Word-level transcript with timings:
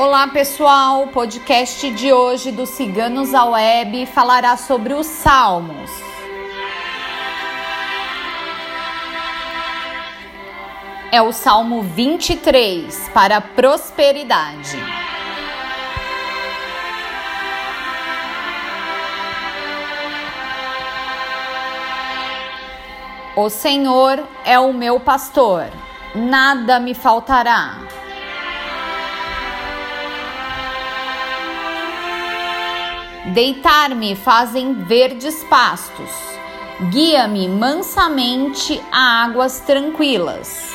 Olá 0.00 0.26
pessoal, 0.28 1.02
o 1.02 1.08
podcast 1.08 1.90
de 1.90 2.10
hoje 2.10 2.50
do 2.50 2.64
Ciganos 2.64 3.34
ao 3.34 3.50
Web 3.50 4.06
falará 4.06 4.56
sobre 4.56 4.94
os 4.94 5.06
Salmos. 5.06 5.90
É 11.12 11.20
o 11.20 11.32
Salmo 11.32 11.82
23 11.82 13.10
para 13.12 13.36
a 13.36 13.40
prosperidade. 13.42 14.78
O 23.36 23.50
Senhor 23.50 24.26
é 24.46 24.58
o 24.58 24.72
meu 24.72 24.98
pastor, 24.98 25.66
nada 26.14 26.80
me 26.80 26.94
faltará. 26.94 27.99
Deitar-me 33.26 34.16
fazem 34.16 34.72
verdes 34.72 35.44
pastos, 35.44 36.10
guia-me 36.90 37.46
mansamente 37.48 38.80
a 38.90 39.24
águas 39.24 39.60
tranquilas. 39.60 40.70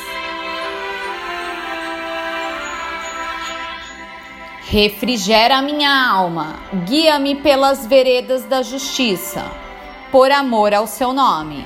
Refrigera 4.68 5.60
minha 5.64 6.08
alma, 6.08 6.60
guia-me 6.86 7.36
pelas 7.36 7.88
veredas 7.88 8.46
da 8.46 8.62
justiça, 8.62 9.44
por 10.12 10.32
amor 10.32 10.72
ao 10.72 10.86
seu 10.86 11.14
nome. 11.14 11.66